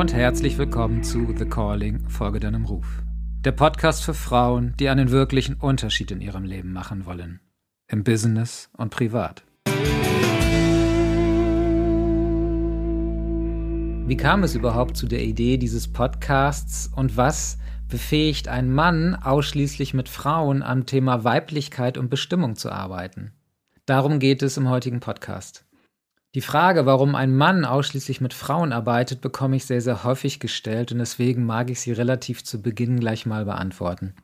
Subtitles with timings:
[0.00, 3.02] und herzlich willkommen zu The Calling, Folge deinem Ruf.
[3.44, 7.40] Der Podcast für Frauen, die einen wirklichen Unterschied in ihrem Leben machen wollen.
[7.86, 9.44] Im Business und privat.
[14.06, 19.92] Wie kam es überhaupt zu der Idee dieses Podcasts und was befähigt einen Mann, ausschließlich
[19.92, 23.34] mit Frauen am Thema Weiblichkeit und Bestimmung zu arbeiten?
[23.84, 25.66] Darum geht es im heutigen Podcast.
[26.36, 30.92] Die Frage, warum ein Mann ausschließlich mit Frauen arbeitet, bekomme ich sehr, sehr häufig gestellt
[30.92, 34.14] und deswegen mag ich sie relativ zu Beginn gleich mal beantworten.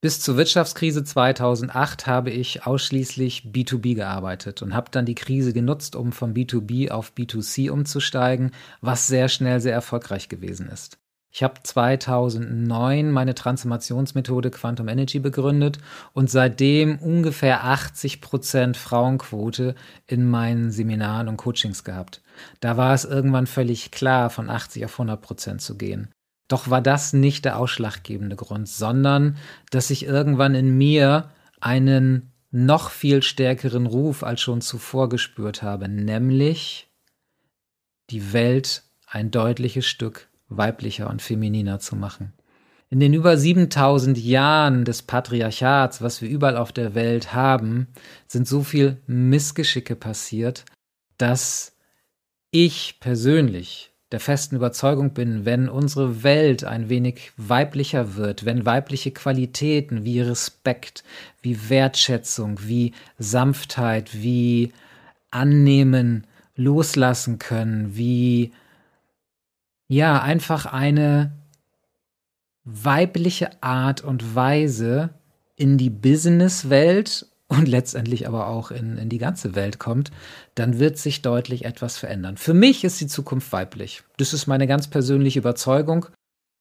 [0.00, 5.94] Bis zur Wirtschaftskrise 2008 habe ich ausschließlich B2B gearbeitet und habe dann die Krise genutzt,
[5.94, 10.98] um von B2B auf B2C umzusteigen, was sehr schnell sehr erfolgreich gewesen ist.
[11.36, 15.78] Ich habe 2009 meine Transformationsmethode Quantum Energy begründet
[16.12, 19.74] und seitdem ungefähr 80 Prozent Frauenquote
[20.06, 22.22] in meinen Seminaren und Coachings gehabt.
[22.60, 26.08] Da war es irgendwann völlig klar, von 80 auf 100 Prozent zu gehen.
[26.46, 29.36] Doch war das nicht der ausschlaggebende Grund, sondern
[29.72, 35.88] dass ich irgendwann in mir einen noch viel stärkeren Ruf als schon zuvor gespürt habe,
[35.88, 36.88] nämlich
[38.10, 42.32] die Welt ein deutliches Stück weiblicher und femininer zu machen.
[42.90, 47.88] In den über 7000 Jahren des Patriarchats, was wir überall auf der Welt haben,
[48.28, 50.64] sind so viel Missgeschicke passiert,
[51.18, 51.76] dass
[52.50, 59.10] ich persönlich der festen Überzeugung bin, wenn unsere Welt ein wenig weiblicher wird, wenn weibliche
[59.10, 61.02] Qualitäten wie Respekt,
[61.42, 64.72] wie Wertschätzung, wie Sanftheit, wie
[65.32, 68.52] Annehmen, loslassen können, wie
[69.88, 71.32] ja, einfach eine
[72.64, 75.10] weibliche Art und Weise
[75.56, 80.10] in die Businesswelt und letztendlich aber auch in, in die ganze Welt kommt,
[80.54, 82.36] dann wird sich deutlich etwas verändern.
[82.36, 84.02] Für mich ist die Zukunft weiblich.
[84.16, 86.06] Das ist meine ganz persönliche Überzeugung.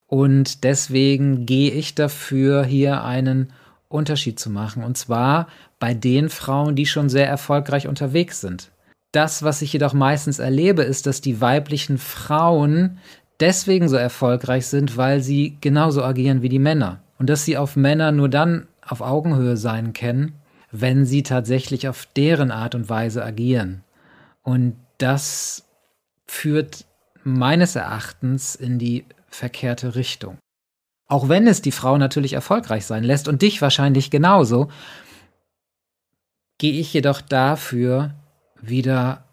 [0.07, 3.51] Und deswegen gehe ich dafür, hier einen
[3.87, 4.83] Unterschied zu machen.
[4.83, 5.47] Und zwar
[5.79, 8.71] bei den Frauen, die schon sehr erfolgreich unterwegs sind.
[9.13, 12.97] Das, was ich jedoch meistens erlebe, ist, dass die weiblichen Frauen
[13.39, 17.03] deswegen so erfolgreich sind, weil sie genauso agieren wie die Männer.
[17.19, 20.33] Und dass sie auf Männer nur dann auf Augenhöhe sein können,
[20.71, 23.83] wenn sie tatsächlich auf deren Art und Weise agieren.
[24.41, 25.65] Und das
[26.25, 26.85] führt
[27.23, 30.39] meines Erachtens in die verkehrte Richtung.
[31.07, 34.69] Auch wenn es die Frau natürlich erfolgreich sein lässt und dich wahrscheinlich genauso,
[36.57, 38.15] gehe ich jedoch dafür
[38.63, 39.25] wieder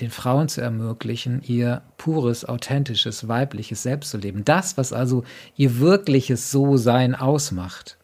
[0.00, 4.44] den Frauen zu ermöglichen, ihr pures, authentisches, weibliches Selbst zu leben.
[4.44, 5.24] Das, was also
[5.56, 7.98] ihr wirkliches So-Sein ausmacht.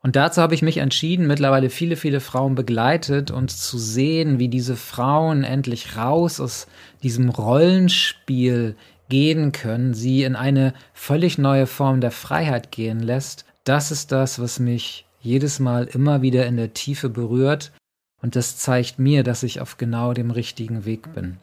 [0.00, 4.48] Und dazu habe ich mich entschieden, mittlerweile viele, viele Frauen begleitet und zu sehen, wie
[4.48, 6.68] diese Frauen endlich raus aus
[7.02, 8.76] diesem Rollenspiel
[9.08, 13.44] gehen können, sie in eine völlig neue Form der Freiheit gehen lässt.
[13.64, 17.72] Das ist das, was mich jedes Mal immer wieder in der Tiefe berührt
[18.20, 21.38] und das zeigt mir, dass ich auf genau dem richtigen Weg bin.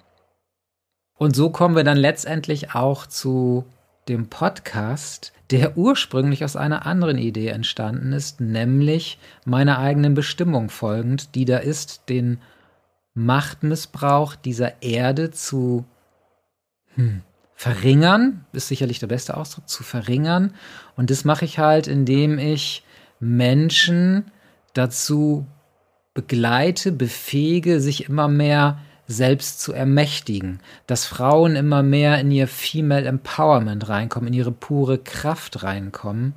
[1.18, 3.66] Und so kommen wir dann letztendlich auch zu
[4.08, 11.36] dem Podcast, der ursprünglich aus einer anderen Idee entstanden ist, nämlich meiner eigenen Bestimmung folgend,
[11.36, 12.40] die da ist, den
[13.14, 15.86] Machtmissbrauch dieser Erde zu
[16.96, 17.22] hm,
[17.54, 20.54] verringern, ist sicherlich der beste Ausdruck, zu verringern.
[20.98, 22.84] Und das mache ich halt, indem ich
[23.20, 24.32] Menschen
[24.74, 25.48] dazu
[26.16, 33.06] begleite, befähige, sich immer mehr selbst zu ermächtigen, dass Frauen immer mehr in ihr Female
[33.06, 36.34] Empowerment reinkommen, in ihre pure Kraft reinkommen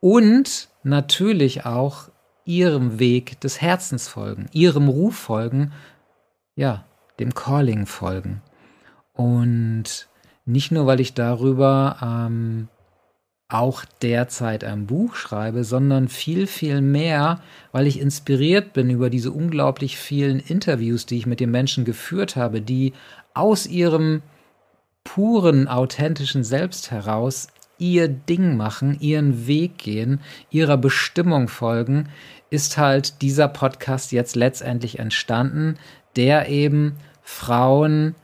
[0.00, 2.10] und natürlich auch
[2.44, 5.72] ihrem Weg des Herzens folgen, ihrem Ruf folgen,
[6.56, 6.84] ja,
[7.18, 8.42] dem Calling folgen.
[9.12, 10.08] Und
[10.44, 12.68] nicht nur, weil ich darüber ähm,
[13.48, 17.40] auch derzeit ein Buch schreibe, sondern viel, viel mehr,
[17.72, 22.36] weil ich inspiriert bin über diese unglaublich vielen Interviews, die ich mit den Menschen geführt
[22.36, 22.92] habe, die
[23.32, 24.22] aus ihrem
[25.02, 27.48] puren, authentischen Selbst heraus
[27.78, 30.20] ihr Ding machen, ihren Weg gehen,
[30.50, 32.08] ihrer Bestimmung folgen,
[32.50, 35.78] ist halt dieser Podcast jetzt letztendlich entstanden,
[36.16, 38.14] der eben Frauen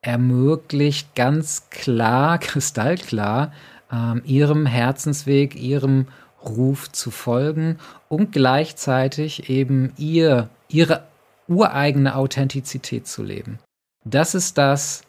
[0.00, 3.52] ermöglicht, ganz klar, kristallklar,
[3.94, 6.06] ähm, ihrem Herzensweg, ihrem
[6.44, 11.04] Ruf zu folgen und gleichzeitig eben ihr, ihre
[11.46, 13.58] ureigene Authentizität zu leben.
[14.04, 15.02] Das ist das,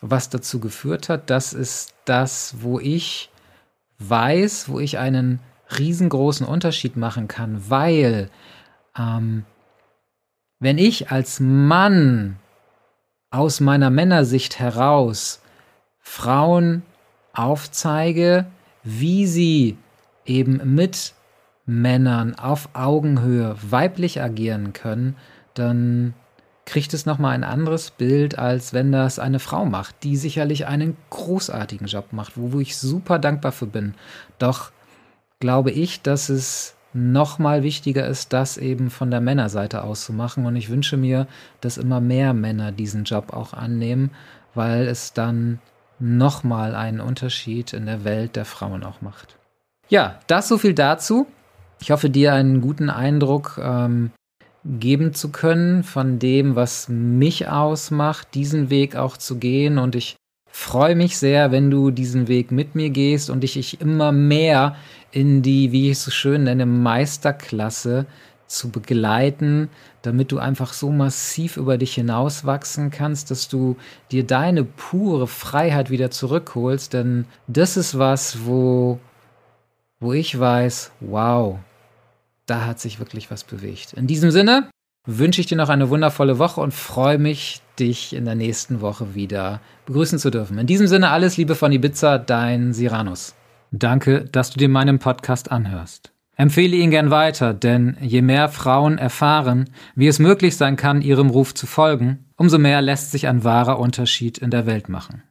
[0.00, 1.28] was dazu geführt hat.
[1.28, 3.30] Das ist das, wo ich
[3.98, 5.40] weiß, wo ich einen
[5.78, 8.30] riesengroßen Unterschied machen kann, weil
[8.98, 9.44] ähm,
[10.58, 12.36] wenn ich als Mann
[13.30, 15.40] aus meiner Männersicht heraus
[16.00, 16.82] Frauen
[17.32, 18.46] aufzeige,
[18.82, 19.76] wie sie
[20.24, 21.14] eben mit
[21.66, 25.16] Männern auf Augenhöhe weiblich agieren können,
[25.54, 26.14] dann
[26.66, 30.96] kriegt es nochmal ein anderes Bild, als wenn das eine Frau macht, die sicherlich einen
[31.10, 33.94] großartigen Job macht, wo, ich super dankbar für bin.
[34.38, 34.70] Doch
[35.40, 40.46] glaube ich, dass es nochmal wichtiger ist, das eben von der Männerseite aus zu machen.
[40.46, 41.26] Und ich wünsche mir,
[41.60, 44.10] dass immer mehr Männer diesen Job auch annehmen,
[44.54, 45.60] weil es dann
[46.00, 49.36] nochmal einen Unterschied in der Welt der Frauen auch macht.
[49.88, 51.26] Ja, das so viel dazu.
[51.80, 54.10] Ich hoffe, dir einen guten Eindruck ähm,
[54.64, 59.78] geben zu können von dem, was mich ausmacht, diesen Weg auch zu gehen.
[59.78, 60.16] Und ich
[60.50, 64.76] freue mich sehr, wenn du diesen Weg mit mir gehst und ich, ich immer mehr
[65.10, 68.06] in die, wie ich es so schön nenne, Meisterklasse
[68.50, 69.68] zu begleiten,
[70.02, 73.76] damit du einfach so massiv über dich hinauswachsen kannst, dass du
[74.10, 76.92] dir deine pure Freiheit wieder zurückholst.
[76.92, 78.98] Denn das ist was, wo,
[80.00, 81.58] wo ich weiß, wow,
[82.46, 83.92] da hat sich wirklich was bewegt.
[83.92, 84.68] In diesem Sinne
[85.06, 89.14] wünsche ich dir noch eine wundervolle Woche und freue mich, dich in der nächsten Woche
[89.14, 90.58] wieder begrüßen zu dürfen.
[90.58, 93.34] In diesem Sinne alles Liebe von Ibiza, dein Siranus.
[93.70, 96.12] Danke, dass du dir meinen Podcast anhörst.
[96.40, 101.28] Empfehle ihn gern weiter, denn je mehr Frauen erfahren, wie es möglich sein kann, ihrem
[101.28, 105.22] Ruf zu folgen, umso mehr lässt sich ein wahrer Unterschied in der Welt machen.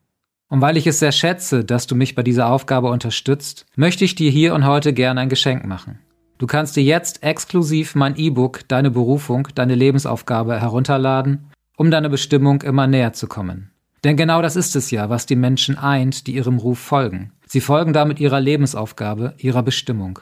[0.50, 4.14] Und weil ich es sehr schätze, dass du mich bei dieser Aufgabe unterstützt, möchte ich
[4.14, 5.98] dir hier und heute gern ein Geschenk machen.
[6.38, 12.62] Du kannst dir jetzt exklusiv mein E-Book Deine Berufung, deine Lebensaufgabe herunterladen, um deiner Bestimmung
[12.62, 13.72] immer näher zu kommen.
[14.04, 17.32] Denn genau das ist es ja, was die Menschen eint, die ihrem Ruf folgen.
[17.48, 20.20] Sie folgen damit ihrer Lebensaufgabe, ihrer Bestimmung.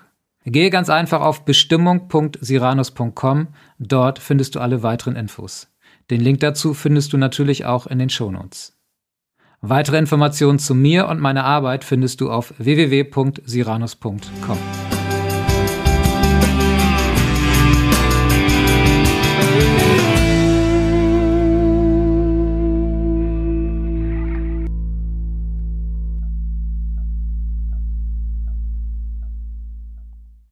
[0.50, 3.48] Gehe ganz einfach auf bestimmung.siranus.com,
[3.80, 5.68] dort findest du alle weiteren Infos.
[6.10, 8.80] Den Link dazu findest du natürlich auch in den Shownotes.
[9.60, 14.97] Weitere Informationen zu mir und meiner Arbeit findest du auf www.siranus.com.